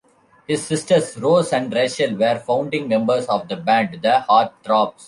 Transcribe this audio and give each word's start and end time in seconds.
His 0.47 0.65
sisters 0.65 1.15
Rose 1.19 1.53
and 1.53 1.71
Rachel 1.71 2.15
were 2.17 2.39
founding 2.39 2.87
members 2.87 3.27
of 3.27 3.47
the 3.47 3.55
band 3.55 3.99
The 4.01 4.21
Heart 4.21 4.51
Throbs. 4.63 4.99